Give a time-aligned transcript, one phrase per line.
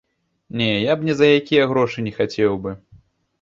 [0.61, 2.75] Не, я б ні за якія грошы не хацеў бы.